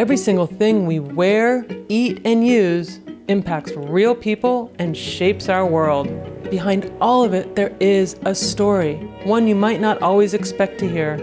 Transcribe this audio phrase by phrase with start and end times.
[0.00, 6.08] Every single thing we wear, eat, and use impacts real people and shapes our world.
[6.48, 8.94] Behind all of it, there is a story,
[9.24, 11.18] one you might not always expect to hear.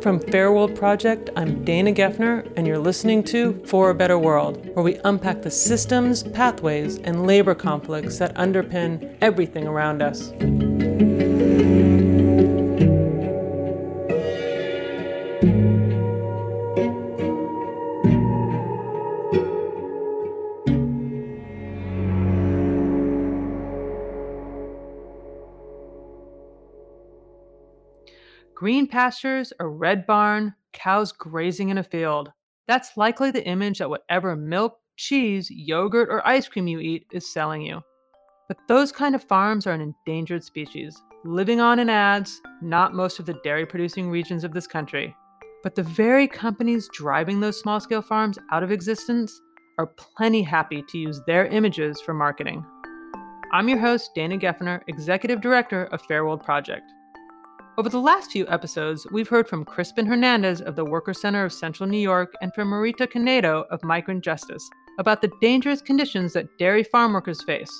[0.00, 4.64] From Fair World Project, I'm Dana Geffner, and you're listening to For a Better World,
[4.76, 10.30] where we unpack the systems, pathways, and labor conflicts that underpin everything around us.
[28.90, 32.32] Pastures, a red barn, cows grazing in a field.
[32.68, 37.32] That's likely the image that whatever milk, cheese, yogurt, or ice cream you eat is
[37.32, 37.80] selling you.
[38.48, 43.18] But those kind of farms are an endangered species, living on in ads, not most
[43.18, 45.14] of the dairy producing regions of this country.
[45.62, 49.40] But the very companies driving those small scale farms out of existence
[49.78, 52.64] are plenty happy to use their images for marketing.
[53.52, 56.84] I'm your host, Dana Geffner, Executive Director of Fair World Project.
[57.78, 61.52] Over the last few episodes, we've heard from Crispin Hernandez of the Worker Center of
[61.52, 64.68] Central New York and from Marita Canedo of Migrant Justice
[64.98, 67.70] about the dangerous conditions that dairy farm workers face.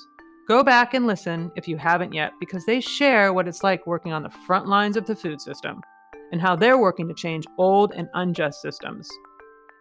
[0.47, 4.13] Go back and listen if you haven't yet, because they share what it's like working
[4.13, 5.81] on the front lines of the food system
[6.33, 9.09] and how they're working to change old and unjust systems.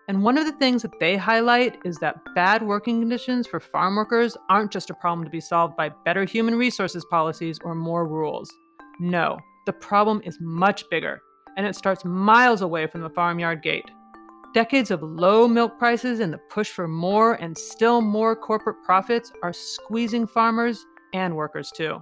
[0.08, 3.96] And one of the things that they highlight is that bad working conditions for farm
[3.96, 8.08] workers aren't just a problem to be solved by better human resources policies or more
[8.08, 8.52] rules.
[9.00, 9.38] No,
[9.70, 11.22] the problem is much bigger,
[11.56, 13.86] and it starts miles away from the farmyard gate.
[14.56, 19.32] Decades of low milk prices and the push for more and still more corporate profits
[19.44, 22.02] are squeezing farmers and workers too.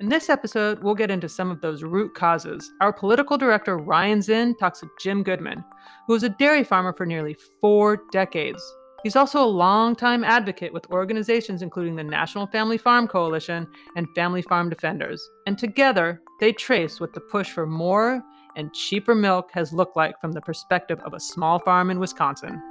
[0.00, 2.70] In this episode, we'll get into some of those root causes.
[2.80, 5.64] Our political director, Ryan Zinn, talks with Jim Goodman,
[6.06, 8.62] who was a dairy farmer for nearly four decades.
[9.02, 13.66] He's also a longtime advocate with organizations including the National Family Farm Coalition
[13.96, 15.28] and Family Farm Defenders.
[15.48, 18.22] And together, they trace what the push for more
[18.56, 22.62] and cheaper milk has looked like from the perspective of a small farm in Wisconsin.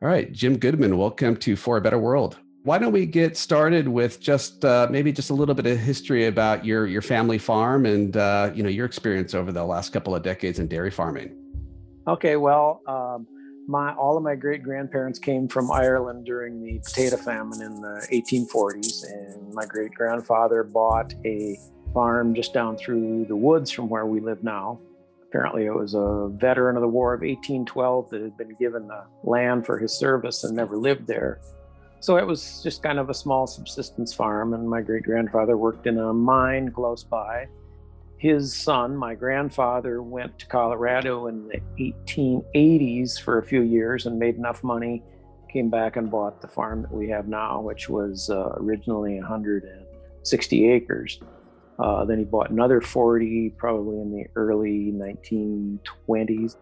[0.00, 2.38] All right, Jim Goodman, welcome to For a Better World.
[2.64, 6.26] Why don't we get started with just uh, maybe just a little bit of history
[6.26, 10.14] about your your family farm and uh, you know your experience over the last couple
[10.14, 11.36] of decades in dairy farming?
[12.06, 13.26] Okay, well, um,
[13.66, 18.06] my all of my great grandparents came from Ireland during the potato famine in the
[18.10, 21.58] 1840s, and my great grandfather bought a
[21.94, 24.80] farm just down through the woods from where we live now.
[25.28, 29.04] Apparently, it was a veteran of the War of 1812 that had been given the
[29.22, 31.40] land for his service and never lived there.
[32.00, 35.86] So it was just kind of a small subsistence farm, and my great grandfather worked
[35.86, 37.46] in a mine close by
[38.22, 41.60] his son, my grandfather, went to Colorado in the
[42.06, 45.02] 1880s for a few years and made enough money,
[45.52, 50.70] came back and bought the farm that we have now, which was uh, originally 160
[50.70, 51.18] acres.
[51.80, 56.54] Uh, then he bought another 40, probably in the early 1920s.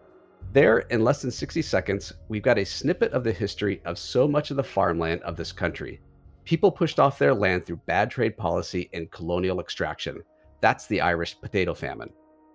[0.53, 4.27] There, in less than 60 seconds, we've got a snippet of the history of so
[4.27, 6.01] much of the farmland of this country.
[6.43, 10.23] People pushed off their land through bad trade policy and colonial extraction.
[10.61, 12.11] That's the Irish potato famine.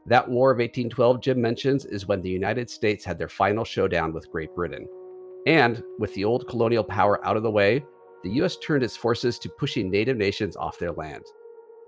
[0.06, 4.12] That War of 1812 Jim mentions is when the United States had their final showdown
[4.12, 4.86] with Great Britain.
[5.46, 7.84] And with the old colonial power out of the way,
[8.22, 11.24] the US turned its forces to pushing native nations off their land.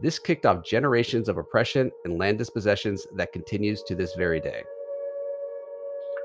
[0.01, 4.63] This kicked off generations of oppression and land dispossessions that continues to this very day.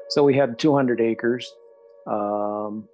[0.09, 1.55] So we had 200 acres.
[2.05, 2.87] Um,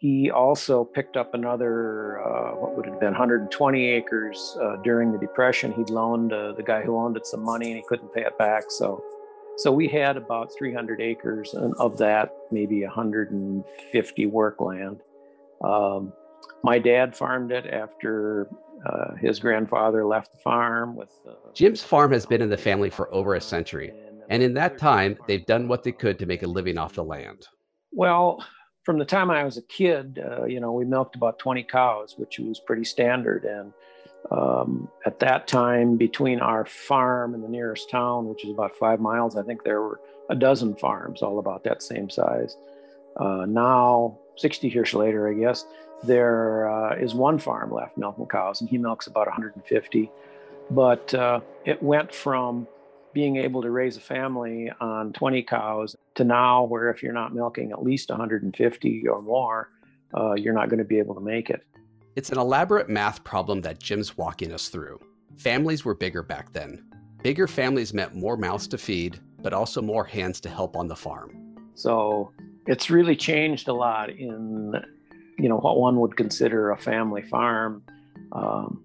[0.00, 5.12] he also picked up another, uh, what would it have been, 120 acres uh, during
[5.12, 5.72] the Depression.
[5.72, 8.36] He'd loaned uh, the guy who owned it some money and he couldn't pay it
[8.38, 8.70] back.
[8.70, 9.04] So,
[9.58, 15.02] so we had about 300 acres, and of that, maybe 150 work land.
[15.62, 16.14] Um,
[16.62, 18.48] my dad farmed it after
[18.86, 20.96] uh, his grandfather left the farm.
[20.96, 23.92] With uh, Jim's farm has been in the family for over a century,
[24.30, 27.04] and in that time, they've done what they could to make a living off the
[27.04, 27.46] land.
[27.92, 28.42] Well,
[28.82, 32.14] from the time I was a kid, uh, you know, we milked about 20 cows,
[32.16, 33.44] which was pretty standard.
[33.44, 33.72] And
[34.30, 39.00] um, at that time, between our farm and the nearest town, which is about five
[39.00, 40.00] miles, I think there were
[40.30, 42.56] a dozen farms, all about that same size.
[43.16, 45.64] Uh, now, 60 years later, I guess,
[46.04, 50.10] there uh, is one farm left milking cows, and he milks about 150.
[50.70, 52.66] But uh, it went from
[53.12, 57.34] being able to raise a family on 20 cows to now where if you're not
[57.34, 59.70] milking at least 150 or more,
[60.16, 61.64] uh, you're not going to be able to make it.
[62.16, 65.00] It's an elaborate math problem that Jim's walking us through.
[65.36, 66.84] Families were bigger back then.
[67.22, 70.96] Bigger families meant more mouths to feed, but also more hands to help on the
[70.96, 71.56] farm.
[71.74, 72.32] So
[72.66, 74.74] it's really changed a lot in,
[75.38, 77.82] you know, what one would consider a family farm.
[78.32, 78.84] Um,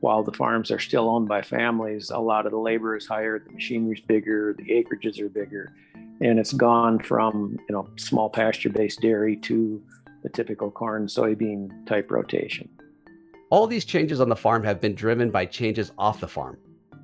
[0.00, 3.38] while the farms are still owned by families, a lot of the labor is higher,
[3.38, 5.72] the machinery's bigger, the acreages are bigger,
[6.20, 9.82] and it's gone from you know small pasture-based dairy to
[10.22, 12.68] the typical corn soybean type rotation.
[13.50, 16.58] All these changes on the farm have been driven by changes off the farm.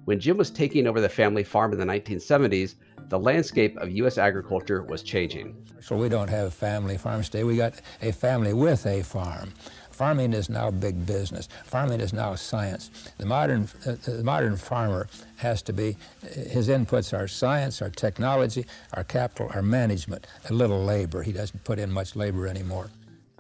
[0.06, 2.75] When Jim was taking over the family farm in the 1970s,
[3.09, 4.19] the landscape of U.S.
[4.19, 5.55] agriculture was changing.
[5.81, 7.45] So we don't have family farms today.
[7.45, 9.53] We got a family with a farm.
[9.93, 11.49] Farming is now big business.
[11.65, 12.91] Farming is now science.
[13.19, 15.06] The modern, uh, the modern farmer
[15.37, 15.97] has to be,
[16.33, 21.23] his inputs are science, our technology, our capital, our management, a little labor.
[21.23, 22.91] He doesn't put in much labor anymore.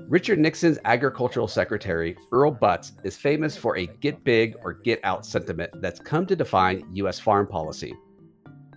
[0.08, 5.24] Richard Nixon's agricultural secretary, Earl Butz, is famous for a get big or get out
[5.24, 7.18] sentiment that's come to define U.S.
[7.18, 7.94] farm policy.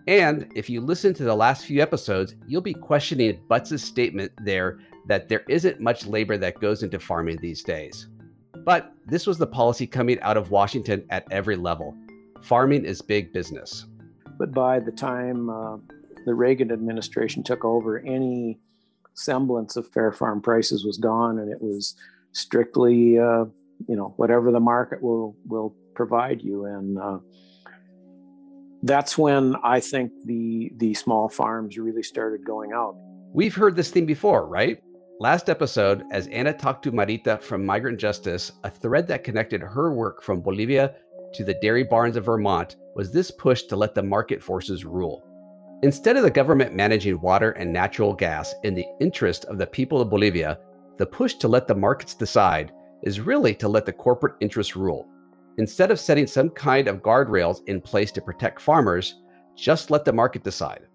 [0.07, 4.80] And if you listen to the last few episodes, you'll be questioning Butz's statement there
[5.07, 8.07] that there isn't much labor that goes into farming these days.
[8.66, 11.96] But this was the policy coming out of Washington at every level.
[12.42, 13.86] Farming is big business.
[14.38, 15.78] But by the time uh,
[16.25, 18.60] the Reagan administration took over, any
[19.13, 21.96] semblance of fair farm prices was gone, and it was
[22.31, 23.46] strictly, uh,
[23.88, 26.66] you know, whatever the market will will provide you.
[26.66, 27.19] And uh,
[28.84, 32.96] that's when I think the the small farms really started going out.
[33.34, 34.81] We've heard this theme before, right?
[35.17, 39.94] Last episode, as Anna talked to Marita from Migrant Justice, a thread that connected her
[39.94, 40.94] work from Bolivia
[41.33, 45.25] to the dairy barns of Vermont was this push to let the market forces rule.
[45.83, 50.01] Instead of the government managing water and natural gas in the interest of the people
[50.01, 50.59] of Bolivia,
[50.97, 52.73] the push to let the markets decide
[53.03, 55.07] is really to let the corporate interests rule.
[55.57, 59.21] Instead of setting some kind of guardrails in place to protect farmers,
[59.56, 60.88] just let the market decide.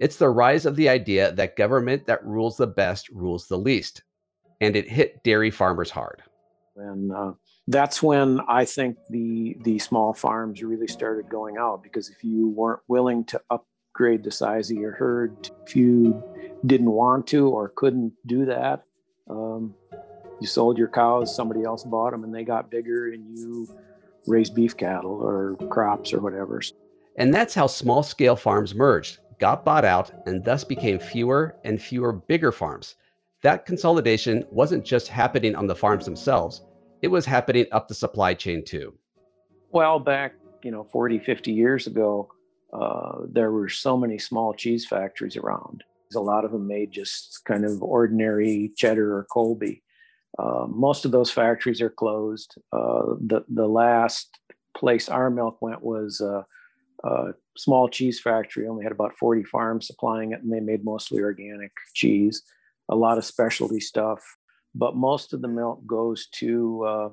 [0.00, 4.02] It's the rise of the idea that government that rules the best rules the least.
[4.62, 6.22] And it hit dairy farmers hard.
[6.74, 7.32] And uh,
[7.68, 12.48] that's when I think the the small farms really started going out because if you
[12.48, 16.22] weren't willing to upgrade the size of your herd, if you
[16.64, 18.84] didn't want to or couldn't do that,
[19.28, 19.74] um,
[20.40, 23.68] you sold your cows, somebody else bought them, and they got bigger, and you
[24.26, 26.62] raised beef cattle or crops or whatever.
[27.16, 31.82] And that's how small scale farms merged got bought out and thus became fewer and
[31.82, 32.94] fewer bigger farms.
[33.42, 36.62] That consolidation wasn't just happening on the farms themselves,
[37.02, 38.94] it was happening up the supply chain too.
[39.72, 42.30] Well, back, you know, 40, 50 years ago,
[42.72, 45.82] uh, there were so many small cheese factories around.
[46.14, 49.82] A lot of them made just kind of ordinary cheddar or Colby.
[50.38, 52.56] Uh, most of those factories are closed.
[52.72, 54.38] Uh, the the last
[54.76, 56.42] place our milk went was uh,
[57.04, 61.20] a small cheese factory, only had about 40 farms supplying it, and they made mostly
[61.20, 62.42] organic cheese,
[62.88, 64.20] a lot of specialty stuff.
[64.74, 67.08] But most of the milk goes to, uh,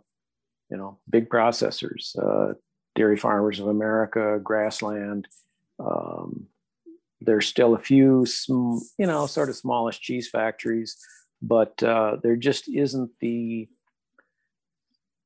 [0.69, 2.53] you know, big processors, uh,
[2.95, 5.27] Dairy Farmers of America, Grassland.
[5.79, 6.47] Um,
[7.21, 10.97] there's still a few, sm- you know, sort of smallish cheese factories,
[11.41, 13.67] but uh, there just isn't the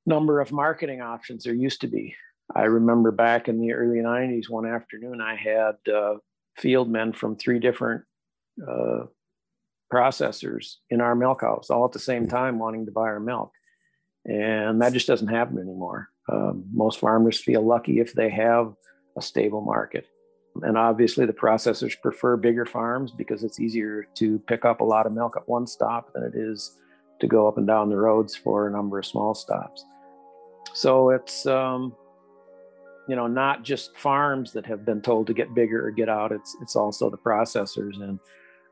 [0.06, 2.16] number of marketing options there used to be.
[2.56, 6.16] I remember back in the early 90s, one afternoon, I had uh,
[6.58, 8.04] field men from three different
[8.68, 9.06] uh,
[9.92, 13.52] processors in our milk house all at the same time wanting to buy our milk.
[14.26, 16.10] And that just doesn't happen anymore.
[16.32, 18.74] Um, most farmers feel lucky if they have
[19.18, 20.08] a stable market.
[20.62, 25.06] And obviously, the processors prefer bigger farms because it's easier to pick up a lot
[25.06, 26.78] of milk at one stop than it is
[27.22, 29.86] to go up and down the roads for a number of small stops.
[30.74, 31.96] So it's um,
[33.08, 36.32] you know not just farms that have been told to get bigger or get out
[36.32, 38.20] it's it's also the processors and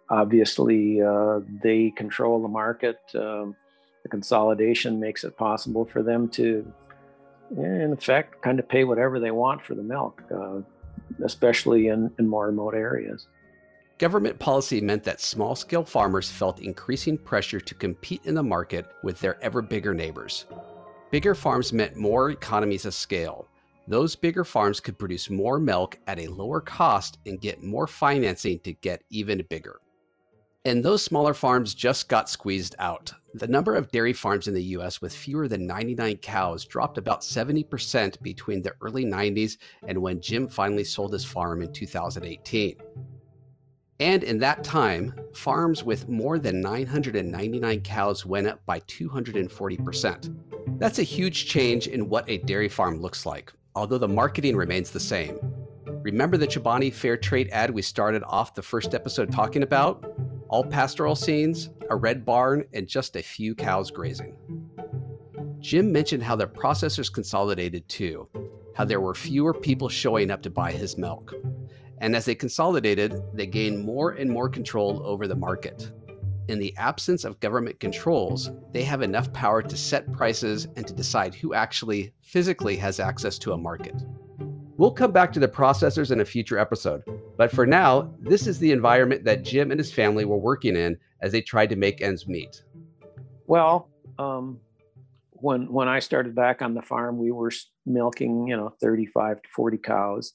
[0.09, 3.55] obviously uh, they control the market um,
[4.03, 6.71] the consolidation makes it possible for them to
[7.57, 10.59] in effect kind of pay whatever they want for the milk uh,
[11.25, 13.27] especially in, in more remote areas
[13.99, 18.85] Government policy meant that small scale farmers felt increasing pressure to compete in the market
[19.03, 20.45] with their ever bigger neighbors.
[21.11, 23.45] Bigger farms meant more economies of scale,
[23.89, 28.59] those bigger farms could produce more milk at a lower cost and get more financing
[28.59, 29.81] to get even bigger.
[30.63, 33.11] And those smaller farms just got squeezed out.
[33.33, 37.21] The number of dairy farms in the US with fewer than 99 cows dropped about
[37.21, 42.75] 70% between the early 90s and when Jim finally sold his farm in 2018.
[44.01, 50.79] And in that time, farms with more than 999 cows went up by 240%.
[50.79, 54.91] That's a huge change in what a dairy farm looks like although the marketing remains
[54.91, 55.39] the same.
[56.01, 60.05] Remember the Chobani Fair Trade ad we started off the first episode talking about?
[60.47, 64.35] All pastoral scenes, a red barn, and just a few cows grazing.
[65.59, 68.27] Jim mentioned how the processors consolidated too,
[68.75, 71.33] how there were fewer people showing up to buy his milk.
[71.97, 75.91] And as they consolidated, they gained more and more control over the market.
[76.49, 80.95] In the absence of government controls, they have enough power to set prices and to
[80.95, 83.93] decide who actually physically has access to a market.
[84.75, 87.03] We'll come back to the processors in a future episode,
[87.37, 90.97] but for now, this is the environment that Jim and his family were working in
[91.21, 92.63] as they tried to make ends meet.
[93.45, 94.59] Well, um,
[95.29, 97.51] when when I started back on the farm, we were
[97.85, 100.33] milking, you know, 35 to 40 cows,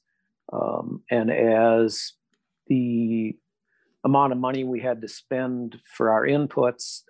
[0.53, 2.13] um, and as
[2.69, 3.37] the
[4.05, 7.03] amount of money we had to spend for our inputs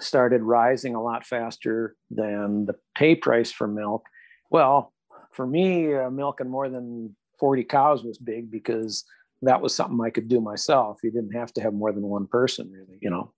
[0.00, 4.06] started rising a lot faster than the pay price for milk,
[4.50, 4.92] well,
[5.32, 9.04] for me, uh, milking more than 40 cows was big because
[9.42, 10.98] that was something I could do myself.
[11.02, 12.98] You didn't have to have more than one person, really.
[13.00, 13.32] You know,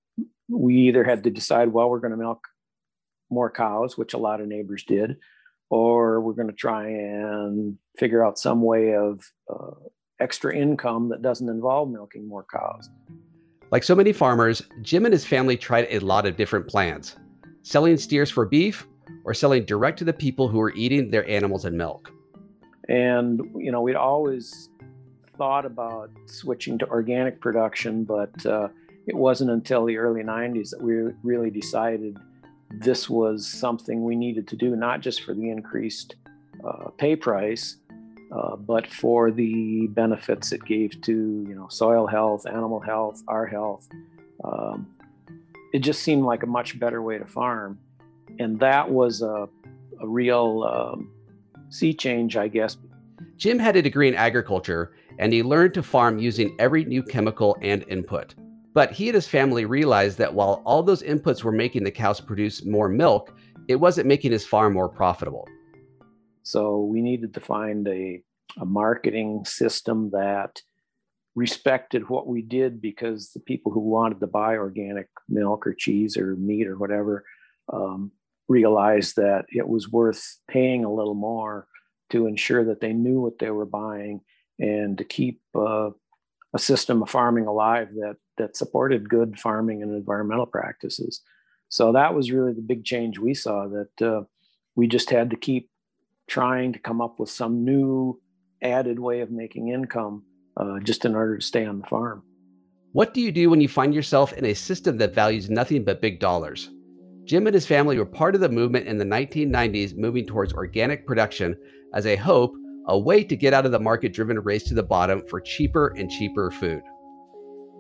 [0.49, 2.47] we either had to decide, well, we're going to milk
[3.31, 5.17] more cows, which a lot of neighbors did,
[5.71, 9.21] or we're going to try and figure out some way of
[9.53, 9.75] uh,
[10.21, 12.91] extra income that doesn't involve milking more cows.
[13.71, 17.17] Like so many farmers, Jim and his family tried a lot of different plans
[17.63, 18.87] selling steers for beef
[19.25, 22.11] or selling direct to the people who were eating their animals and milk.
[22.89, 24.71] And, you know, we'd always
[25.37, 28.69] thought about switching to organic production, but uh,
[29.07, 32.17] it wasn't until the early 90s that we really decided
[32.71, 36.17] this was something we needed to do, not just for the increased
[36.67, 37.77] uh, pay price,
[38.33, 41.13] uh, but for the benefits it gave to
[41.49, 43.89] you know soil health, animal health, our health.
[44.45, 44.89] Um,
[45.73, 47.79] it just seemed like a much better way to farm
[48.39, 49.49] and that was a,
[50.01, 51.11] a real um,
[51.71, 52.77] sea change, I guess.
[53.37, 57.57] Jim had a degree in agriculture, and he learned to farm using every new chemical
[57.63, 58.35] and input.
[58.75, 62.21] But he and his family realized that while all those inputs were making the cows
[62.21, 65.49] produce more milk, it wasn't making his farm more profitable.
[66.49, 68.23] So we needed to find a,
[68.59, 70.63] a marketing system that
[71.35, 76.17] respected what we did because the people who wanted to buy organic milk or cheese
[76.17, 77.25] or meat or whatever
[77.71, 78.13] um,
[78.49, 81.67] realized that it was worth paying a little more
[82.11, 84.23] to ensure that they knew what they were buying
[84.59, 85.91] and to keep uh,
[86.55, 91.21] a system of farming alive that that supported good farming and environmental practices.
[91.69, 94.23] So that was really the big change we saw that uh,
[94.77, 95.69] we just had to keep
[96.29, 98.21] trying to come up with some new
[98.63, 100.23] added way of making income
[100.57, 102.23] uh, just in order to stay on the farm.
[102.93, 106.01] What do you do when you find yourself in a system that values nothing but
[106.01, 106.71] big dollars?
[107.25, 111.07] Jim and his family were part of the movement in the 1990s moving towards organic
[111.07, 111.55] production
[111.93, 112.55] as a hope,
[112.87, 115.89] a way to get out of the market driven race to the bottom for cheaper
[115.99, 116.83] and cheaper food.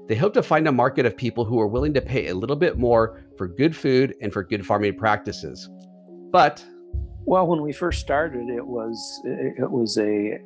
[0.07, 2.57] They hope to find a market of people who are willing to pay a little
[2.57, 5.69] bit more for good food and for good farming practices.
[6.31, 6.64] But
[7.28, 10.40] well, when we first started, it was it was a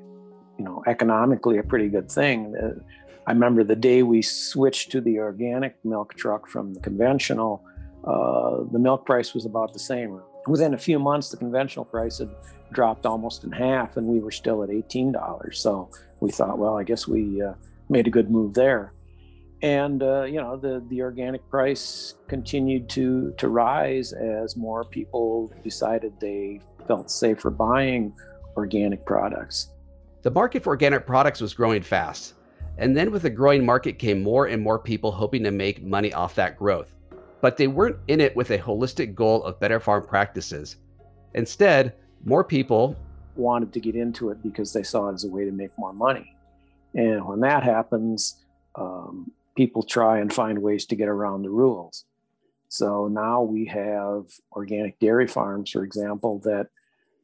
[0.59, 2.55] you know economically a pretty good thing.
[2.57, 2.81] Uh,
[3.27, 7.65] I remember the day we switched to the organic milk truck from the conventional
[8.05, 10.21] uh, the milk price was about the same.
[10.47, 12.31] Within a few months, the conventional price had
[12.73, 15.55] dropped almost in half, and we were still at $18.
[15.55, 15.89] So
[16.21, 17.55] we thought, well, I guess we uh,
[17.89, 18.93] made a good move there.
[19.63, 25.53] And uh, you know, the the organic price continued to to rise as more people
[25.63, 28.15] decided they felt safer buying
[28.57, 29.69] organic products.
[30.23, 32.35] The market for organic products was growing fast.
[32.79, 36.13] And then with the growing market came more and more people hoping to make money
[36.13, 36.95] off that growth
[37.43, 40.77] but they weren't in it with a holistic goal of better farm practices.
[41.35, 41.93] Instead,
[42.25, 42.97] more people
[43.35, 45.93] wanted to get into it because they saw it as a way to make more
[45.93, 46.35] money.
[46.95, 48.45] And when that happens,
[48.77, 52.05] um, people try and find ways to get around the rules.
[52.73, 56.69] So now we have organic dairy farms, for example, that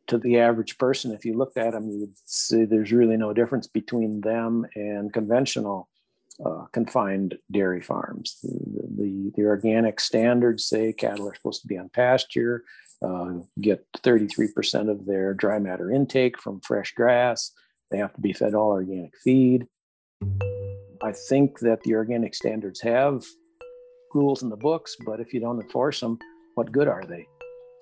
[0.09, 3.33] to the average person, if you looked at them, you would see there's really no
[3.33, 5.89] difference between them and conventional
[6.45, 8.37] uh, confined dairy farms.
[8.43, 12.65] The, the, the, organic standards say cattle are supposed to be on pasture,
[13.01, 17.53] uh, get 33% of their dry matter intake from fresh grass.
[17.91, 19.67] They have to be fed all organic feed.
[21.03, 23.25] I think that the organic standards have
[24.15, 26.19] rules in the books, but if you don't enforce them,
[26.55, 27.27] what good are they?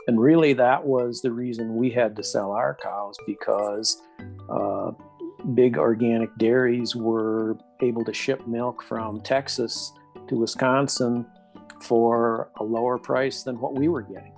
[0.08, 4.00] And really, that was the reason we had to sell our cows because
[4.48, 4.92] uh,
[5.54, 9.92] big organic dairies were able to ship milk from Texas
[10.28, 11.26] to Wisconsin
[11.82, 14.32] for a lower price than what we were getting.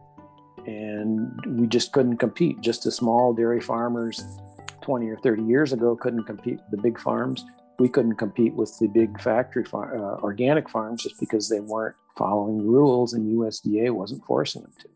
[0.66, 2.60] And we just couldn't compete.
[2.60, 4.22] Just the small dairy farmers
[4.82, 7.44] 20 or 30 years ago couldn't compete with the big farms.
[7.78, 11.96] We couldn't compete with the big factory far, uh, organic farms just because they weren't
[12.16, 14.88] following rules and USDA wasn't forcing them to.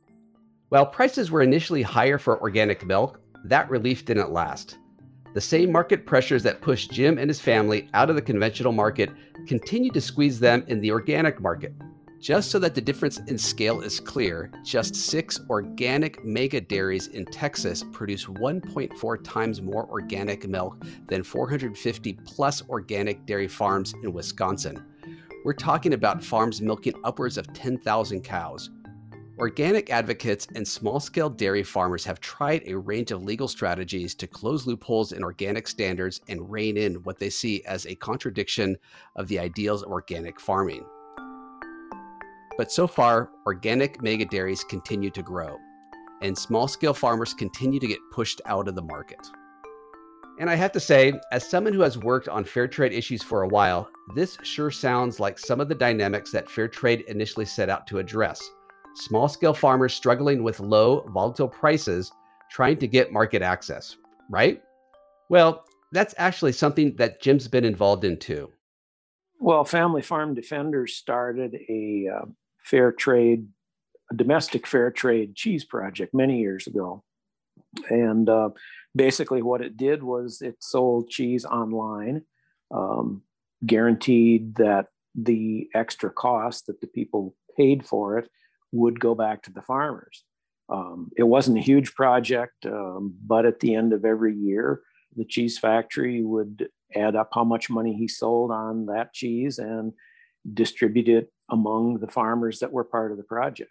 [0.70, 4.78] While prices were initially higher for organic milk, that relief didn't last.
[5.34, 9.10] The same market pressures that pushed Jim and his family out of the conventional market
[9.46, 11.72] continued to squeeze them in the organic market.
[12.22, 17.24] Just so that the difference in scale is clear, just six organic mega dairies in
[17.24, 24.84] Texas produce 1.4 times more organic milk than 450 plus organic dairy farms in Wisconsin.
[25.44, 28.70] We're talking about farms milking upwards of 10,000 cows.
[29.40, 34.28] Organic advocates and small scale dairy farmers have tried a range of legal strategies to
[34.28, 38.76] close loopholes in organic standards and rein in what they see as a contradiction
[39.16, 40.84] of the ideals of organic farming.
[42.58, 45.58] But so far, organic mega dairies continue to grow,
[46.20, 49.26] and small scale farmers continue to get pushed out of the market.
[50.38, 53.42] And I have to say, as someone who has worked on fair trade issues for
[53.42, 57.68] a while, this sure sounds like some of the dynamics that fair trade initially set
[57.68, 58.40] out to address.
[58.94, 62.12] Small scale farmers struggling with low, volatile prices,
[62.50, 63.96] trying to get market access,
[64.30, 64.62] right?
[65.28, 68.50] Well, that's actually something that Jim's been involved in too.
[69.38, 72.26] Well, Family Farm Defenders started a uh,
[72.64, 73.48] fair trade,
[74.10, 77.02] a domestic fair trade cheese project many years ago.
[77.88, 78.50] And uh,
[78.94, 82.22] basically, what it did was it sold cheese online,
[82.70, 83.22] um,
[83.64, 88.28] guaranteed that the extra cost that the people paid for it
[88.72, 90.24] would go back to the farmers.
[90.68, 94.80] Um, it wasn't a huge project, um, but at the end of every year,
[95.14, 99.92] the cheese factory would add up how much money he sold on that cheese and
[100.54, 103.70] distribute it among the farmers that were part of the project.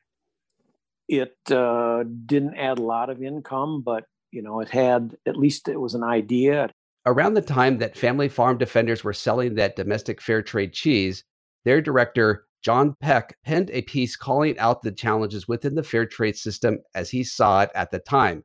[1.07, 5.67] It uh, didn't add a lot of income, but you know, it had at least
[5.67, 6.69] it was an idea.
[7.05, 11.23] Around the time that family farm defenders were selling that domestic fair trade cheese,
[11.65, 16.37] their director, John Peck, penned a piece calling out the challenges within the fair trade
[16.37, 18.43] system as he saw it at the time.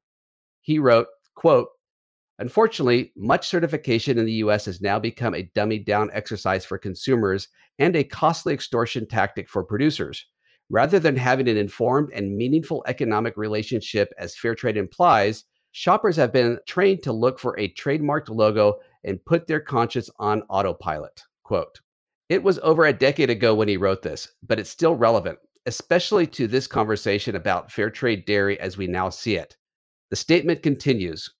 [0.62, 1.68] He wrote, quote,
[2.38, 7.48] Unfortunately, much certification in the US has now become a dummied down exercise for consumers
[7.78, 10.26] and a costly extortion tactic for producers.
[10.68, 16.32] Rather than having an informed and meaningful economic relationship as fair trade implies, shoppers have
[16.32, 21.22] been trained to look for a trademarked logo and put their conscience on autopilot.
[21.44, 21.80] Quote.
[22.28, 26.26] It was over a decade ago when he wrote this, but it's still relevant, especially
[26.26, 29.56] to this conversation about fair trade dairy as we now see it.
[30.10, 31.30] The statement continues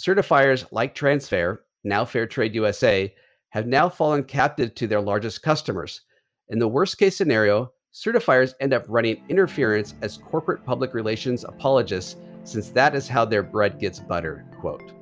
[0.00, 3.12] Certifiers like Transfair, now Fairtrade USA,
[3.48, 6.02] have now fallen captive to their largest customers.
[6.50, 12.16] In the worst case scenario, certifiers end up running interference as corporate public relations apologists,
[12.44, 14.46] since that is how their bread gets buttered.
[14.60, 14.92] Quote.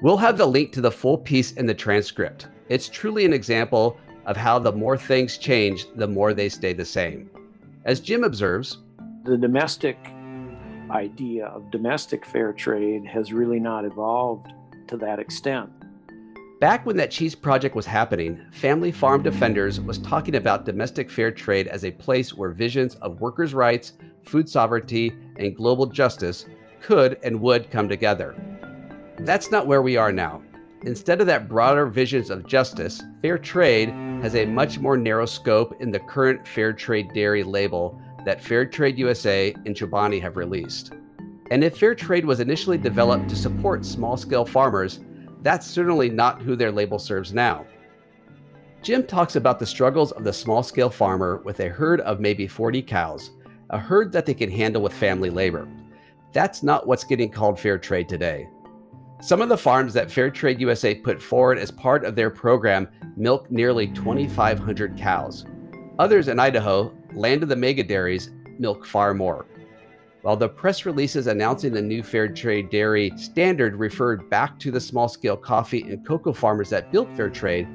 [0.00, 2.48] We'll have the link to the full piece in the transcript.
[2.70, 6.84] It's truly an example of how the more things change, the more they stay the
[6.84, 7.28] same.
[7.84, 8.78] As Jim observes,
[9.24, 9.98] the domestic
[10.90, 14.52] idea of domestic fair trade has really not evolved
[14.88, 15.70] to that extent.
[16.60, 21.30] Back when that cheese project was happening, Family Farm Defenders was talking about domestic fair
[21.30, 23.92] trade as a place where visions of workers' rights,
[24.24, 26.46] food sovereignty, and global justice
[26.80, 28.34] could and would come together.
[29.20, 30.42] That's not where we are now.
[30.82, 33.90] Instead of that broader visions of justice, fair trade
[34.22, 38.66] has a much more narrow scope in the current fair trade dairy label that Fair
[38.66, 40.92] Trade USA and Chobani have released.
[41.50, 45.00] And if fair trade was initially developed to support small scale farmers,
[45.40, 47.64] that's certainly not who their label serves now.
[48.82, 52.46] Jim talks about the struggles of the small scale farmer with a herd of maybe
[52.46, 53.30] 40 cows,
[53.70, 55.66] a herd that they can handle with family labor.
[56.34, 58.46] That's not what's getting called fair trade today.
[59.22, 62.88] Some of the farms that Fair Trade USA put forward as part of their program
[63.16, 65.46] milk nearly 2,500 cows.
[65.98, 69.46] Others in Idaho, land of the mega dairies, milk far more.
[70.22, 74.80] While the press releases announcing the new fair trade dairy standard referred back to the
[74.80, 77.68] small scale coffee and cocoa farmers that built fair trade,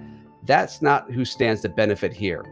[0.45, 2.43] that's not who stands to benefit here.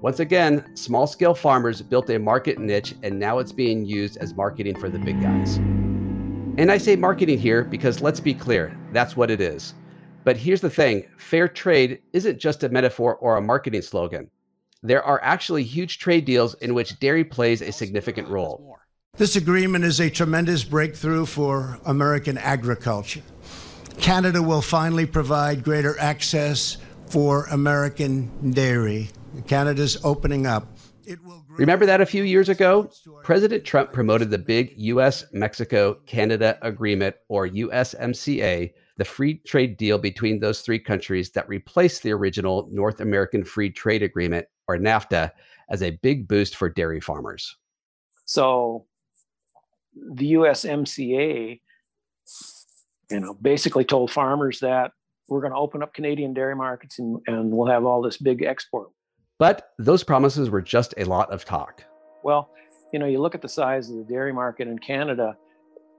[0.00, 4.34] Once again, small scale farmers built a market niche and now it's being used as
[4.34, 5.56] marketing for the big guys.
[5.56, 9.74] And I say marketing here because let's be clear, that's what it is.
[10.24, 14.30] But here's the thing fair trade isn't just a metaphor or a marketing slogan
[14.82, 18.78] there are actually huge trade deals in which dairy plays a significant role.
[19.16, 23.22] This agreement is a tremendous breakthrough for American agriculture.
[23.98, 29.10] Canada will finally provide greater access for American dairy.
[29.48, 30.68] Canada's opening up.
[31.48, 32.88] Remember that a few years ago?
[33.24, 39.98] President Trump promoted the big US Mexico Canada Agreement, or USMCA, the free trade deal
[39.98, 45.32] between those three countries that replaced the original North American Free Trade Agreement, or NAFTA,
[45.70, 47.56] as a big boost for dairy farmers.
[48.26, 48.86] So
[50.14, 51.60] the USMCA,
[53.10, 54.92] you know, basically told farmers that
[55.28, 58.42] we're going to open up Canadian dairy markets and, and we'll have all this big
[58.42, 58.88] export.
[59.38, 61.84] But those promises were just a lot of talk.
[62.24, 62.50] Well,
[62.92, 65.36] you know, you look at the size of the dairy market in Canada,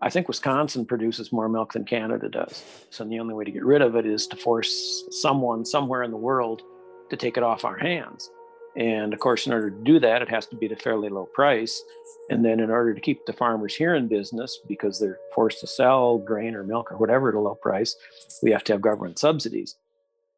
[0.01, 2.63] I think Wisconsin produces more milk than Canada does.
[2.89, 6.11] So the only way to get rid of it is to force someone somewhere in
[6.11, 6.61] the world
[7.09, 8.29] to take it off our hands.
[8.75, 11.09] And of course, in order to do that, it has to be at a fairly
[11.09, 11.83] low price.
[12.29, 15.67] And then, in order to keep the farmers here in business, because they're forced to
[15.67, 17.95] sell grain or milk or whatever at a low price,
[18.43, 19.75] we have to have government subsidies.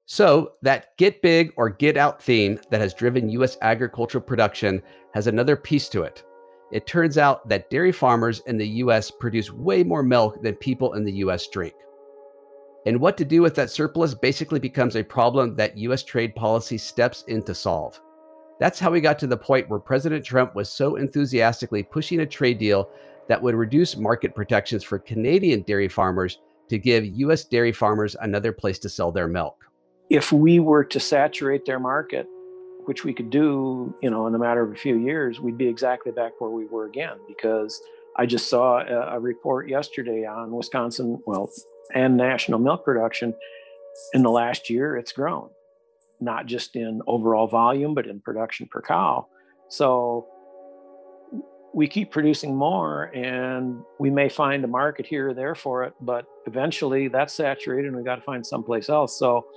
[0.06, 3.58] So, that get big or get out theme that has driven U.S.
[3.62, 4.82] agricultural production
[5.14, 6.24] has another piece to it.
[6.72, 10.94] It turns out that dairy farmers in the US produce way more milk than people
[10.94, 11.74] in the US drink.
[12.86, 16.78] And what to do with that surplus basically becomes a problem that US trade policy
[16.78, 18.00] steps in to solve.
[18.62, 22.26] That's how we got to the point where President Trump was so enthusiastically pushing a
[22.28, 22.90] trade deal
[23.28, 26.38] that would reduce market protections for Canadian dairy farmers
[26.70, 29.66] to give US dairy farmers another place to sell their milk.
[30.12, 32.28] If we were to saturate their market
[32.86, 35.68] which we could do, you know, in a matter of a few years, we'd be
[35.68, 37.18] exactly back where we were again.
[37.28, 37.82] Because
[38.18, 41.50] I just saw a, a report yesterday on Wisconsin, well,
[41.94, 43.34] and national milk production.
[44.14, 45.50] In the last year, it's grown,
[46.22, 49.28] not just in overall volume, but in production per cow.
[49.70, 50.28] So
[51.74, 55.94] we keep producing more and we may find a market here or there for it,
[56.02, 59.18] but eventually that's saturated and we got to find someplace else.
[59.18, 59.48] So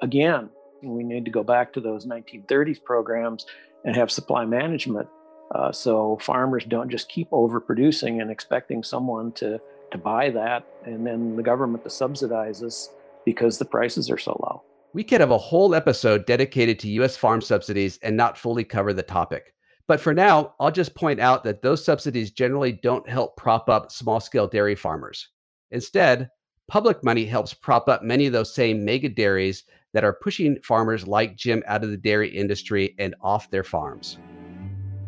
[0.00, 0.50] again,
[0.82, 3.46] we need to go back to those 1930s programs
[3.84, 5.08] and have supply management
[5.54, 11.06] uh, so farmers don't just keep overproducing and expecting someone to, to buy that and
[11.06, 12.88] then the government to subsidize us
[13.26, 14.62] because the prices are so low.
[14.94, 18.92] We could have a whole episode dedicated to US farm subsidies and not fully cover
[18.92, 19.54] the topic.
[19.88, 23.90] But for now, I'll just point out that those subsidies generally don't help prop up
[23.90, 25.30] small scale dairy farmers.
[25.70, 26.28] Instead,
[26.68, 31.06] public money helps prop up many of those same mega dairies that are pushing farmers
[31.06, 34.18] like Jim out of the dairy industry and off their farms.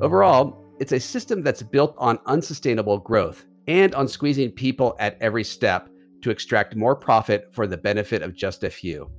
[0.01, 5.45] Overall, it's a system that's built on unsustainable growth and on squeezing people at every
[5.45, 5.91] step
[6.23, 9.11] to extract more profit for the benefit of just a few.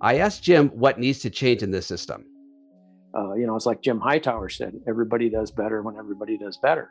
[0.00, 2.24] I asked Jim what needs to change in this system.
[3.16, 6.90] Uh, you know, it's like Jim Hightower said everybody does better when everybody does better.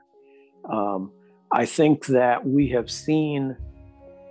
[0.70, 1.12] Um,
[1.52, 3.56] I think that we have seen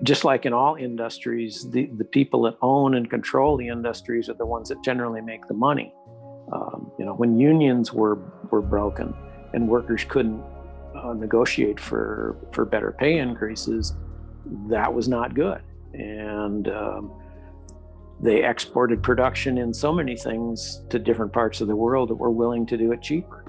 [0.03, 4.35] just like in all industries, the, the people that own and control the industries are
[4.35, 5.93] the ones that generally make the money.
[6.53, 8.19] Um, you know, when unions were
[8.51, 9.15] were broken
[9.55, 10.43] and workers couldn't
[10.95, 13.95] uh, negotiate for for better pay increases,
[14.69, 15.63] that was not good.
[15.95, 17.11] And um,
[18.21, 22.31] they exported production in so many things to different parts of the world that were
[22.31, 23.45] willing to do it cheaper.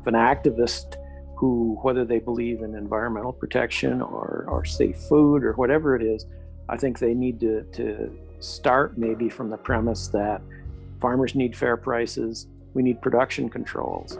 [0.00, 0.96] If an activist
[1.36, 6.26] who, whether they believe in environmental protection or, or safe food or whatever it is,
[6.68, 10.42] I think they need to, to start maybe from the premise that
[11.00, 14.18] farmers need fair prices, we need production controls.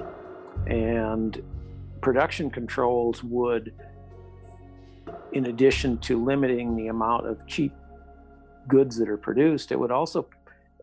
[0.66, 1.42] And
[2.00, 3.74] production controls would,
[5.32, 7.72] in addition to limiting the amount of cheap
[8.70, 10.26] goods that are produced, it would also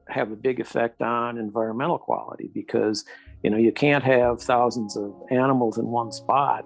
[0.09, 3.03] have a big effect on environmental quality because
[3.43, 6.65] you know, you can't have thousands of animals in one spot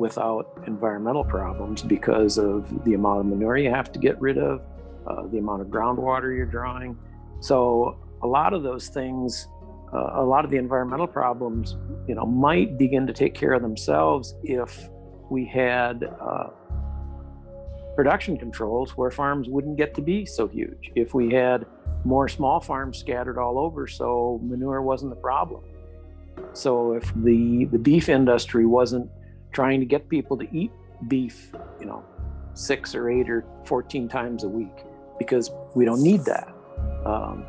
[0.00, 4.62] without environmental problems because of the amount of manure you have to get rid of,
[5.06, 6.96] uh, the amount of groundwater you're drawing.
[7.40, 9.48] So a lot of those things,
[9.92, 11.76] uh, a lot of the environmental problems,
[12.08, 14.88] you know, might begin to take care of themselves if
[15.30, 16.48] we had uh,
[17.96, 20.92] production controls where farms wouldn't get to be so huge.
[20.94, 21.66] If we had
[22.04, 25.64] more small farms scattered all over, so manure wasn't the problem.
[26.52, 29.10] So if the the beef industry wasn't
[29.52, 30.70] trying to get people to eat
[31.08, 32.04] beef, you know,
[32.52, 34.84] six or eight or 14 times a week,
[35.18, 36.48] because we don't need that.
[37.06, 37.44] Um,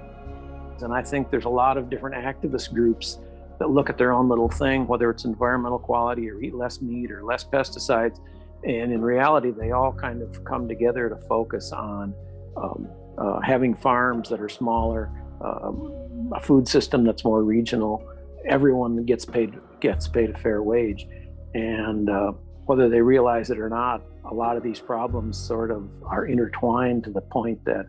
[0.82, 3.20] and I think there's a lot of different activist groups
[3.60, 7.12] that look at their own little thing, whether it's environmental quality or eat less meat
[7.12, 8.20] or less pesticides.
[8.64, 12.14] And in reality, they all kind of come together to focus on
[12.56, 18.04] um, uh, having farms that are smaller, um, a food system that's more regional,
[18.48, 21.08] everyone gets paid gets paid a fair wage,
[21.54, 22.32] and uh,
[22.66, 27.04] whether they realize it or not, a lot of these problems sort of are intertwined
[27.04, 27.86] to the point that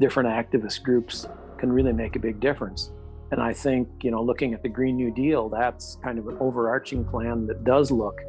[0.00, 1.26] different activist groups
[1.58, 2.90] can really make a big difference.
[3.32, 6.36] And I think, you know, looking at the Green New Deal, that's kind of an
[6.40, 8.20] overarching plan that does look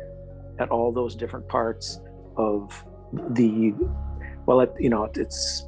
[0.60, 2.00] at all those different parts
[2.38, 2.84] of
[3.14, 3.74] the,
[4.46, 5.66] well, it, you know, it's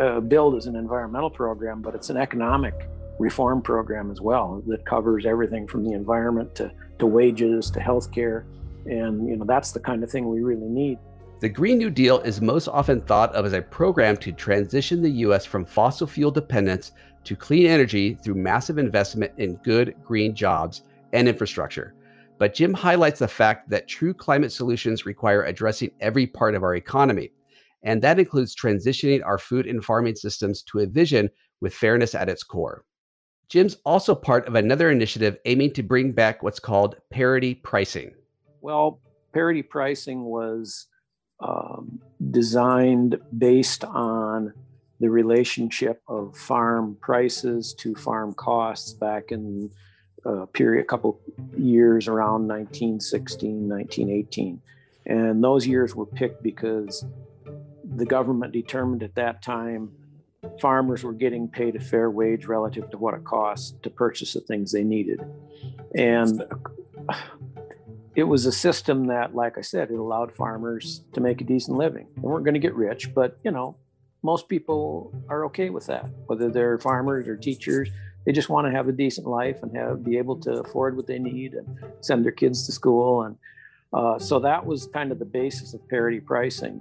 [0.00, 2.88] uh, billed as an environmental program, but it's an economic
[3.18, 8.44] reform program as well that covers everything from the environment to, to wages to healthcare.
[8.86, 10.98] And, you know, that's the kind of thing we really need.
[11.40, 15.10] The Green New Deal is most often thought of as a program to transition the
[15.26, 15.44] U.S.
[15.44, 16.92] from fossil fuel dependence
[17.24, 21.94] to clean energy through massive investment in good green jobs and infrastructure.
[22.42, 26.74] But Jim highlights the fact that true climate solutions require addressing every part of our
[26.74, 27.30] economy.
[27.84, 32.28] And that includes transitioning our food and farming systems to a vision with fairness at
[32.28, 32.84] its core.
[33.48, 38.12] Jim's also part of another initiative aiming to bring back what's called parity pricing.
[38.60, 38.98] Well,
[39.32, 40.88] parity pricing was
[41.38, 42.00] um,
[42.32, 44.52] designed based on
[44.98, 49.70] the relationship of farm prices to farm costs back in
[50.24, 51.20] uh, period, a couple
[51.56, 54.60] years around 1916, 1918.
[55.06, 57.04] And those years were picked because
[57.84, 59.92] the government determined at that time
[60.60, 64.40] farmers were getting paid a fair wage relative to what it cost to purchase the
[64.40, 65.20] things they needed.
[65.94, 66.44] And
[68.16, 71.76] it was a system that, like I said, it allowed farmers to make a decent
[71.76, 72.08] living.
[72.16, 73.76] They weren't going to get rich, but you know,
[74.22, 77.88] most people are okay with that, whether they're farmers or teachers.
[78.24, 81.06] They just want to have a decent life and have be able to afford what
[81.06, 81.66] they need and
[82.00, 83.22] send their kids to school.
[83.22, 83.36] And
[83.92, 86.80] uh, so that was kind of the basis of parity pricing.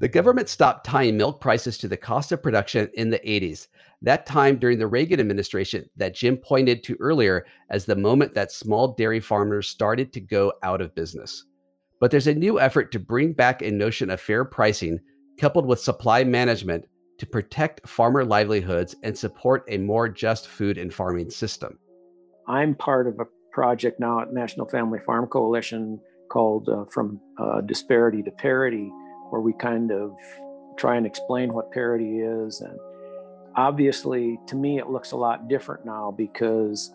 [0.00, 3.68] The government stopped tying milk prices to the cost of production in the 80s,
[4.02, 8.52] that time during the Reagan administration that Jim pointed to earlier as the moment that
[8.52, 11.44] small dairy farmers started to go out of business.
[12.00, 15.00] But there's a new effort to bring back a notion of fair pricing
[15.38, 16.84] coupled with supply management
[17.18, 21.78] to protect farmer livelihoods and support a more just food and farming system.
[22.48, 27.60] I'm part of a project now at National Family Farm Coalition called uh, From uh,
[27.60, 28.90] Disparity to Parity
[29.34, 30.16] where we kind of
[30.76, 32.60] try and explain what parity is.
[32.60, 32.78] And
[33.56, 36.92] obviously, to me, it looks a lot different now because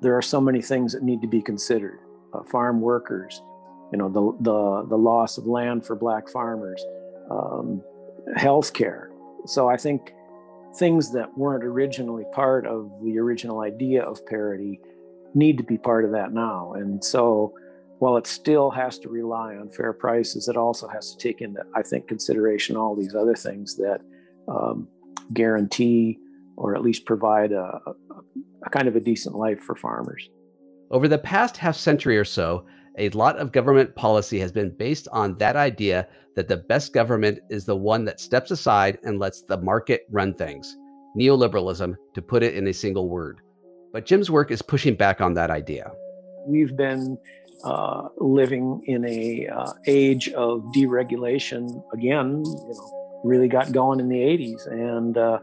[0.00, 1.98] there are so many things that need to be considered.
[2.32, 3.42] Uh, farm workers,
[3.90, 6.84] you know, the, the, the loss of land for Black farmers,
[7.28, 7.82] um,
[8.36, 9.08] healthcare.
[9.46, 10.12] So I think
[10.76, 14.80] things that weren't originally part of the original idea of parity
[15.34, 16.72] need to be part of that now.
[16.74, 17.54] And so
[17.98, 21.60] while it still has to rely on fair prices, it also has to take into,
[21.74, 24.00] I think, consideration all these other things that
[24.48, 24.88] um,
[25.32, 26.18] guarantee
[26.56, 27.94] or at least provide a, a,
[28.66, 30.28] a kind of a decent life for farmers.
[30.90, 32.66] Over the past half century or so,
[32.98, 37.40] a lot of government policy has been based on that idea that the best government
[37.50, 40.76] is the one that steps aside and lets the market run things.
[41.16, 43.40] Neoliberalism, to put it in a single word.
[43.92, 45.92] But Jim's work is pushing back on that idea.
[46.46, 47.18] We've been
[47.64, 54.08] uh, living in a uh, age of deregulation again you know really got going in
[54.08, 55.38] the 80s and uh,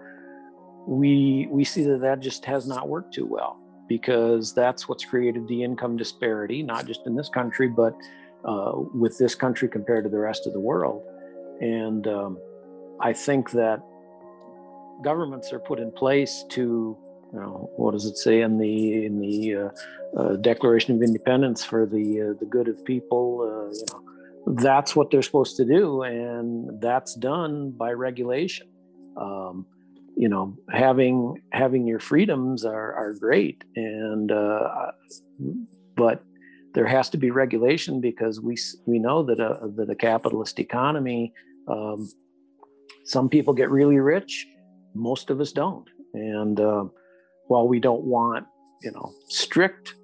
[0.87, 3.60] we we see that that just has not worked too well
[3.95, 7.93] because that's what's created the income disparity not just in this country but
[8.51, 8.73] uh,
[9.03, 11.01] with this country compared to the rest of the world
[11.61, 12.37] and um,
[13.09, 13.79] i think that
[15.09, 16.63] governments are put in place to
[17.33, 21.63] you know, what does it say in the in the uh, uh, Declaration of Independence
[21.63, 23.25] for the uh, the good of people?
[23.41, 28.67] Uh, you know, that's what they're supposed to do, and that's done by regulation.
[29.15, 29.65] Um,
[30.21, 34.91] you know, having having your freedoms are are great, and uh,
[35.95, 36.23] but
[36.75, 38.55] there has to be regulation because we
[38.85, 41.33] we know that a that a capitalist economy.
[41.67, 42.07] Um,
[43.03, 44.45] some people get really rich,
[44.93, 46.83] most of us don't, and uh,
[47.47, 48.45] while we don't want,
[48.83, 49.95] you know, strict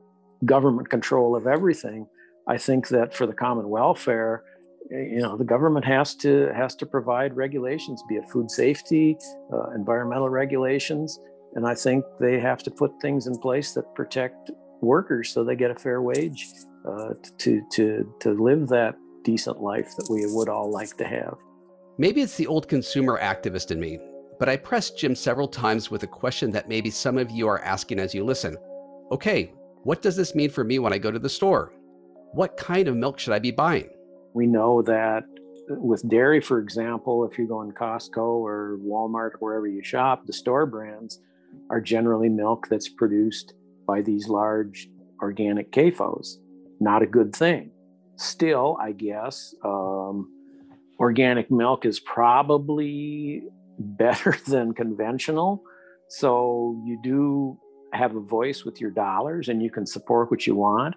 [0.46, 2.08] government control of everything,
[2.48, 4.44] I think that for the common welfare,
[4.90, 9.18] you know, the government has to has to provide regulations, be it food safety,
[9.54, 11.20] uh, environmental regulations,
[11.56, 15.56] and I think they have to put things in place that protect workers so they
[15.56, 16.48] get a fair wage
[16.88, 21.36] uh, to to to live that decent life that we would all like to have.
[21.98, 24.00] Maybe it's the old consumer activist in me
[24.40, 27.62] but I pressed Jim several times with a question that maybe some of you are
[27.64, 28.56] asking as you listen.
[29.12, 31.74] Okay, what does this mean for me when I go to the store?
[32.34, 33.90] What kind of milk should I be buying?
[34.38, 35.24] We know that
[35.68, 40.28] with dairy, for example, if you go in Costco or Walmart or wherever you shop,
[40.28, 41.20] the store brands
[41.72, 43.56] are generally milk that's produced
[43.88, 44.90] by these large
[45.24, 46.36] organic CAFOs.
[46.80, 47.72] Not a good thing.
[48.18, 50.32] Still, I guess, um,
[51.00, 53.42] organic milk is probably
[53.80, 55.64] better than conventional.
[56.10, 57.58] So you do
[57.92, 60.94] have a voice with your dollars and you can support what you want.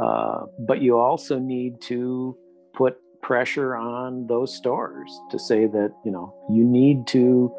[0.00, 2.36] Uh, but you also need to
[2.78, 7.52] put pressure on those stores to say that you know you need to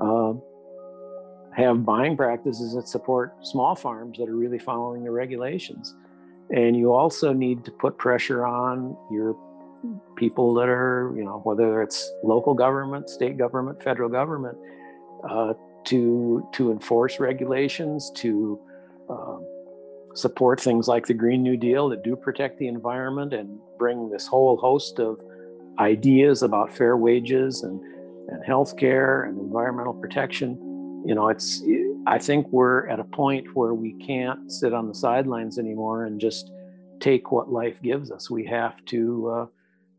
[0.00, 0.32] uh,
[1.54, 5.94] have buying practices that support small farms that are really following the regulations.
[6.50, 9.36] And you also need to put pressure on your
[10.16, 14.56] people that are you know whether it's local government state government federal government
[15.28, 15.52] uh,
[15.84, 18.58] to to enforce regulations to
[19.10, 19.44] um,
[20.14, 24.26] support things like the Green New Deal that do protect the environment and bring this
[24.26, 25.20] whole host of
[25.78, 27.80] ideas about fair wages and,
[28.28, 30.56] and health care and environmental protection.
[31.06, 31.62] You know, it's,
[32.06, 36.20] I think we're at a point where we can't sit on the sidelines anymore and
[36.20, 36.50] just
[37.00, 38.30] take what life gives us.
[38.30, 39.46] We have to, uh,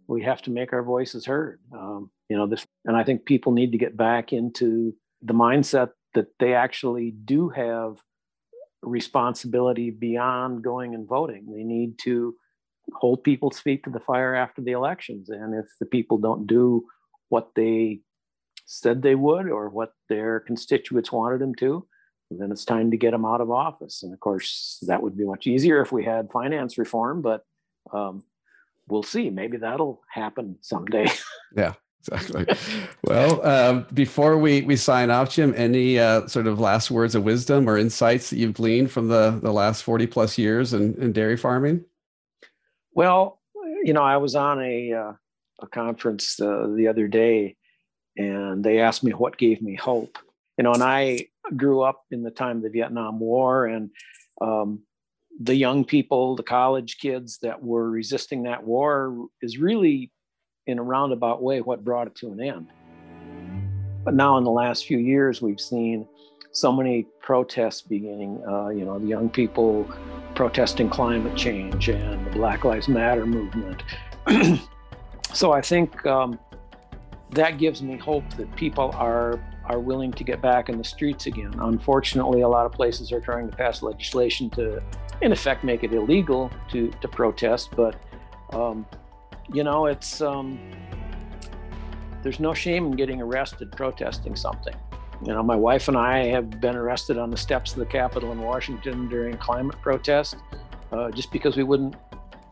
[0.08, 1.60] we have to make our voices heard.
[1.74, 5.90] Um, you know, this, and I think people need to get back into the mindset
[6.14, 7.98] that they actually do have
[8.84, 11.52] responsibility beyond going and voting.
[11.52, 12.36] They need to
[12.94, 15.30] hold people's feet to the fire after the elections.
[15.30, 16.86] And if the people don't do
[17.30, 18.02] what they
[18.66, 21.86] said they would or what their constituents wanted them to,
[22.30, 24.04] then it's time to get them out of office.
[24.04, 27.46] And of course, that would be much easier if we had finance reform, but
[27.94, 28.24] um,
[28.88, 29.30] we'll see.
[29.30, 31.10] Maybe that'll happen someday.
[31.56, 31.74] yeah
[32.08, 32.46] exactly.
[33.04, 37.24] well, um, before we we sign off, Jim, any uh, sort of last words of
[37.24, 41.12] wisdom or insights that you've gleaned from the the last forty plus years in, in
[41.12, 41.86] dairy farming?
[42.94, 43.40] Well,
[43.84, 45.14] you know, I was on a uh,
[45.62, 47.56] a conference uh, the other day,
[48.18, 50.18] and they asked me what gave me hope.
[50.58, 53.90] You know, and I grew up in the time of the Vietnam War, and
[54.42, 54.84] um,
[55.40, 60.12] the young people, the college kids that were resisting that war, is really
[60.68, 62.68] in a roundabout way what brought it to an end.
[64.04, 66.08] But now, in the last few years, we've seen
[66.52, 68.44] so many protests beginning.
[68.48, 69.90] Uh, you know, the young people
[70.36, 73.84] protesting climate change and the Black Lives Matter movement.
[75.34, 76.40] so I think um,
[77.32, 81.26] that gives me hope that people are are willing to get back in the streets
[81.26, 81.54] again.
[81.58, 84.84] Unfortunately, a lot of places are trying to pass legislation to,
[85.22, 87.70] in effect, make it illegal to to protest.
[87.76, 87.96] But
[88.52, 88.86] um,
[89.52, 90.60] you know, it's um,
[92.22, 94.76] there's no shame in getting arrested protesting something.
[95.26, 98.32] You know, my wife and I have been arrested on the steps of the Capitol
[98.32, 100.36] in Washington during climate protest
[100.92, 101.96] uh, just because we wouldn't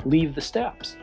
[0.06, 0.96] leave the steps.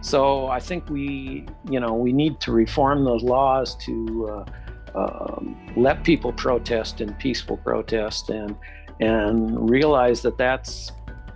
[0.00, 4.44] So I think we, you know, we need to reform those laws to
[4.94, 8.56] uh, um, let people protest in peaceful protest and
[9.00, 10.90] and realize that that's,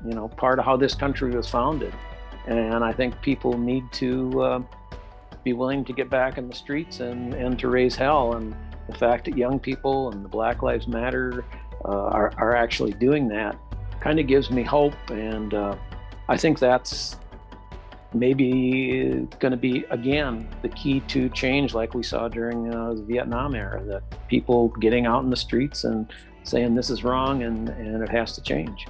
[0.05, 1.95] you know, part of how this country was founded.
[2.47, 4.63] And I think people need to uh,
[5.45, 8.35] be willing to get back in the streets and, and to raise hell.
[8.35, 8.55] And
[8.89, 11.45] the fact that young people and the Black Lives Matter
[11.85, 13.57] uh, are, are actually doing that
[14.01, 14.95] kind of gives me hope.
[15.11, 15.77] And uh,
[16.29, 17.17] I think that's
[18.15, 23.03] maybe going to be, again, the key to change like we saw during uh, the
[23.03, 27.69] Vietnam era that people getting out in the streets and saying this is wrong and,
[27.71, 28.87] and it has to change.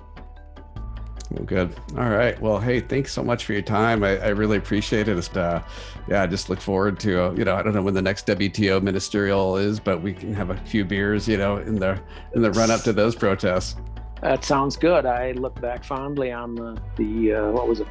[1.33, 1.75] Well, good.
[1.97, 2.38] All right.
[2.42, 4.05] Well, hey, thanks so much for your time.
[4.05, 5.14] I, I really appreciate it.
[5.14, 5.62] Just, uh,
[6.07, 8.27] yeah, I just look forward to, uh, you know, I don't know when the next
[8.27, 11.99] WTO ministerial is, but we can have a few beers, you know, in the
[12.35, 13.77] in the run up to those protests.
[14.21, 15.07] That sounds good.
[15.07, 17.88] I look back fondly on the the uh, what was it,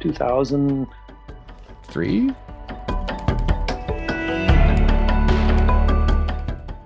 [0.00, 0.86] two thousand
[1.84, 2.30] three.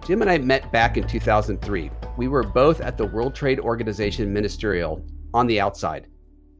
[0.04, 1.90] Jim and I met back in 2003.
[2.16, 6.06] We were both at the World Trade Organization Ministerial on the outside.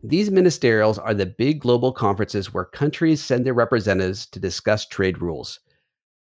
[0.03, 5.21] These ministerials are the big global conferences where countries send their representatives to discuss trade
[5.21, 5.61] rules.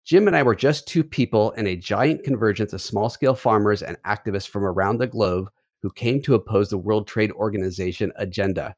[0.04, 3.82] Jim and I were just two people in a giant convergence of small scale farmers
[3.82, 5.48] and activists from around the globe
[5.82, 8.74] who came to oppose the World Trade Organization agenda,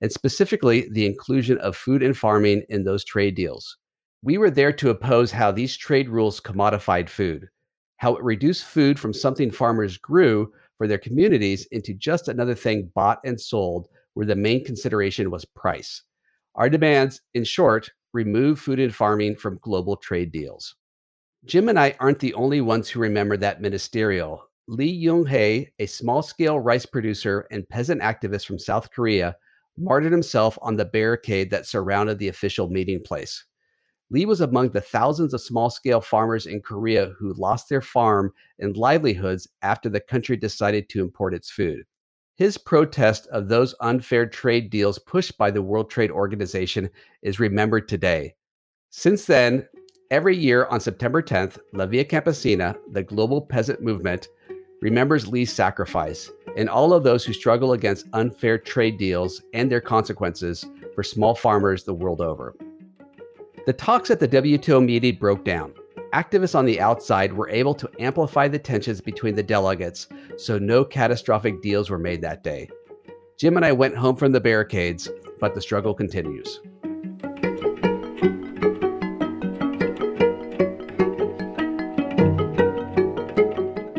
[0.00, 3.76] and specifically the inclusion of food and farming in those trade deals.
[4.22, 7.48] We were there to oppose how these trade rules commodified food,
[7.98, 12.90] how it reduced food from something farmers grew for their communities into just another thing
[12.94, 16.02] bought and sold where the main consideration was price.
[16.54, 20.76] Our demands, in short, remove food and farming from global trade deals.
[21.44, 24.48] Jim and I aren't the only ones who remember that ministerial.
[24.66, 29.36] Lee Kyung Hae, a small scale rice producer and peasant activist from South Korea,
[29.76, 33.44] martyred himself on the barricade that surrounded the official meeting place.
[34.14, 38.32] Lee was among the thousands of small scale farmers in Korea who lost their farm
[38.60, 41.82] and livelihoods after the country decided to import its food.
[42.36, 46.90] His protest of those unfair trade deals pushed by the World Trade Organization
[47.22, 48.36] is remembered today.
[48.90, 49.66] Since then,
[50.12, 54.28] every year on September 10th, La Via Campesina, the global peasant movement,
[54.80, 56.30] remembers Lee's sacrifice.
[56.56, 61.34] and all of those who struggle against unfair trade deals and their consequences for small
[61.34, 62.54] farmers the world over.
[63.66, 65.72] The talks at the WTO meeting broke down.
[66.12, 70.06] Activists on the outside were able to amplify the tensions between the delegates,
[70.36, 72.68] so no catastrophic deals were made that day.
[73.38, 75.08] Jim and I went home from the barricades,
[75.40, 76.60] but the struggle continues.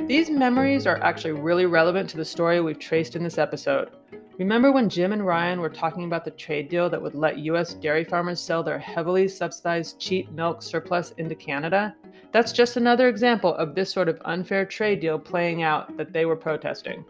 [0.07, 3.89] These memories are actually really relevant to the story we've traced in this episode.
[4.38, 7.74] Remember when Jim and Ryan were talking about the trade deal that would let US
[7.74, 11.96] dairy farmers sell their heavily subsidized cheap milk surplus into Canada?
[12.34, 16.26] That's just another example of this sort of unfair trade deal playing out that they
[16.26, 17.06] were protesting.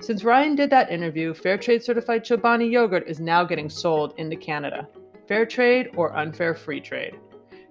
[0.00, 4.86] Since Ryan did that interview, Fairtrade certified Chobani yogurt is now getting sold into Canada.
[5.26, 7.14] Fair trade or unfair free trade.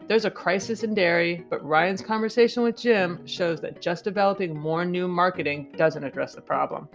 [0.08, 4.86] There's a crisis in dairy, but Ryan's conversation with Jim shows that just developing more
[4.86, 6.90] new marketing doesn't address the problem.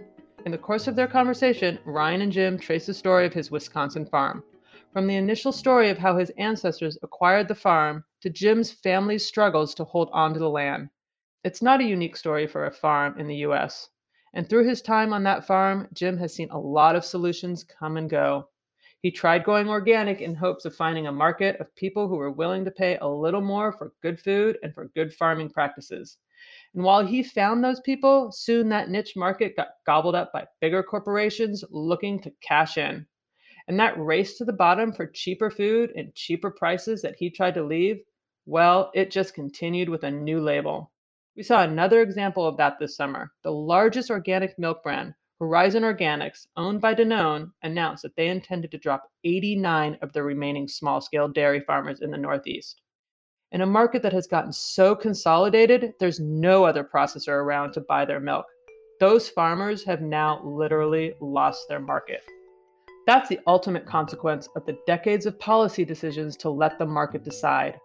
[0.45, 4.05] In the course of their conversation, Ryan and Jim trace the story of his Wisconsin
[4.05, 4.43] farm.
[4.91, 9.73] From the initial story of how his ancestors acquired the farm to Jim's family's struggles
[9.75, 10.89] to hold on to the land.
[11.45, 13.87] It's not a unique story for a farm in the US.
[14.33, 17.95] And through his time on that farm, Jim has seen a lot of solutions come
[17.95, 18.49] and go.
[19.01, 22.65] He tried going organic in hopes of finding a market of people who were willing
[22.65, 26.17] to pay a little more for good food and for good farming practices.
[26.73, 30.81] And while he found those people, soon that niche market got gobbled up by bigger
[30.81, 33.05] corporations looking to cash in.
[33.67, 37.53] And that race to the bottom for cheaper food and cheaper prices that he tried
[37.53, 38.01] to leave,
[38.45, 40.91] well, it just continued with a new label.
[41.35, 43.31] We saw another example of that this summer.
[43.43, 48.77] The largest organic milk brand, Horizon Organics, owned by Danone, announced that they intended to
[48.77, 52.81] drop 89 of the remaining small scale dairy farmers in the Northeast.
[53.53, 58.03] In a market that has gotten so consolidated, there's no other processor around to buy
[58.03, 58.47] their milk.
[58.99, 62.21] Those farmers have now literally lost their market.
[63.05, 67.79] That's the ultimate consequence of the decades of policy decisions to let the market decide.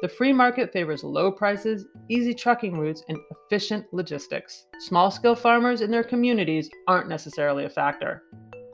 [0.00, 4.64] The free market favors low prices, easy trucking routes, and efficient logistics.
[4.78, 8.22] Small scale farmers in their communities aren't necessarily a factor.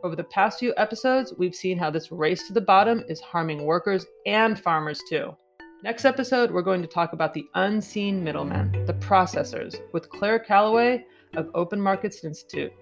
[0.04, 3.64] Over the past few episodes, we've seen how this race to the bottom is harming
[3.64, 5.34] workers and farmers too.
[5.82, 11.04] Next episode, we're going to talk about the unseen middlemen, the processors, with Claire Kelloway
[11.34, 12.72] of Open Markets Institute.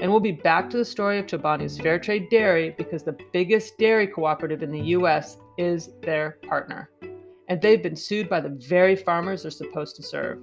[0.00, 4.06] And we'll be back to the story of Chobani's Fairtrade Dairy because the biggest dairy
[4.06, 6.90] cooperative in the US is their partner
[7.52, 10.38] and they've been sued by the very farmers they're supposed to serve.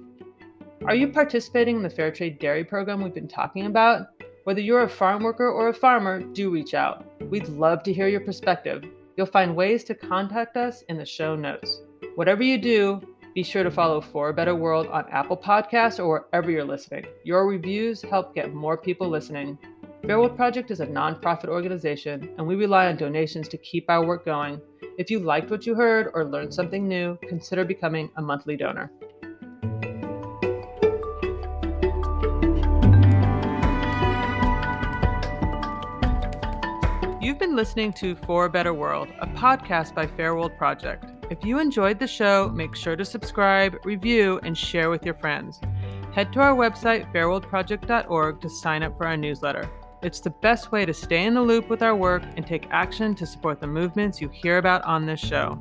[0.84, 4.06] Are you participating in the Fair Trade Dairy Program we've been talking about?
[4.44, 7.04] Whether you're a farm worker or a farmer, do reach out.
[7.22, 8.84] We'd love to hear your perspective.
[9.16, 11.82] You'll find ways to contact us in the show notes.
[12.20, 13.00] Whatever you do,
[13.34, 17.06] be sure to follow For a Better World on Apple Podcasts or wherever you're listening.
[17.24, 19.56] Your reviews help get more people listening.
[20.02, 24.26] Fairworld Project is a nonprofit organization, and we rely on donations to keep our work
[24.26, 24.60] going.
[24.98, 28.92] If you liked what you heard or learned something new, consider becoming a monthly donor.
[37.18, 41.06] You've been listening to For a Better World, a podcast by Fairworld Project.
[41.30, 45.60] If you enjoyed the show, make sure to subscribe, review, and share with your friends.
[46.12, 49.70] Head to our website, fairworldproject.org, to sign up for our newsletter.
[50.02, 53.14] It's the best way to stay in the loop with our work and take action
[53.14, 55.56] to support the movements you hear about on this show.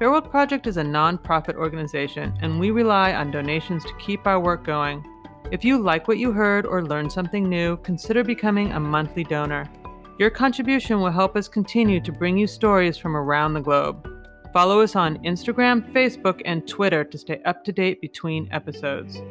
[0.00, 4.64] Fairworld Project is a nonprofit organization, and we rely on donations to keep our work
[4.64, 5.04] going.
[5.50, 9.70] If you like what you heard or learned something new, consider becoming a monthly donor.
[10.18, 14.08] Your contribution will help us continue to bring you stories from around the globe.
[14.52, 19.22] Follow us on Instagram, Facebook, and Twitter to stay up to date between episodes.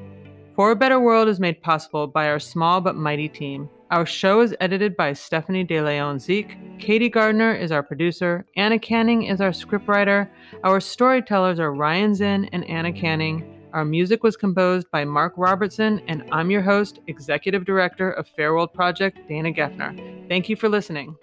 [0.56, 3.70] For a Better World is made possible by our small but mighty team.
[3.92, 6.58] Our show is edited by Stephanie De Leon Zeke.
[6.80, 8.46] Katie Gardner is our producer.
[8.56, 10.30] Anna Canning is our scriptwriter.
[10.64, 13.46] Our storytellers are Ryan Zinn and Anna Canning.
[13.74, 18.74] Our music was composed by Mark Robertson, and I'm your host, Executive Director of Fairworld
[18.74, 20.28] Project, Dana Geffner.
[20.28, 21.16] Thank you for listening.